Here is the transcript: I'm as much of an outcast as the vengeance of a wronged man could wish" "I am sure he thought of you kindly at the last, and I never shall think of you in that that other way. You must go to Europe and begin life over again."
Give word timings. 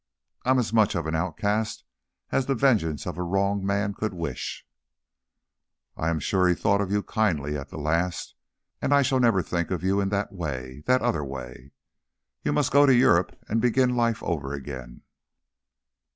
I'm 0.45 0.57
as 0.57 0.73
much 0.73 0.95
of 0.95 1.05
an 1.05 1.13
outcast 1.13 1.83
as 2.31 2.47
the 2.47 2.55
vengeance 2.55 3.05
of 3.05 3.19
a 3.19 3.21
wronged 3.21 3.63
man 3.63 3.93
could 3.93 4.15
wish" 4.15 4.65
"I 5.95 6.09
am 6.09 6.17
sure 6.19 6.47
he 6.47 6.55
thought 6.55 6.81
of 6.81 6.89
you 6.91 7.03
kindly 7.03 7.55
at 7.55 7.69
the 7.69 7.77
last, 7.77 8.33
and 8.81 8.95
I 8.95 9.05
never 9.19 9.43
shall 9.43 9.43
think 9.43 9.69
of 9.69 9.83
you 9.83 10.01
in 10.01 10.09
that 10.09 10.29
that 10.87 11.01
other 11.03 11.23
way. 11.23 11.69
You 12.41 12.51
must 12.51 12.71
go 12.71 12.87
to 12.87 12.95
Europe 12.95 13.35
and 13.47 13.61
begin 13.61 13.95
life 13.95 14.23
over 14.23 14.53
again." 14.53 15.03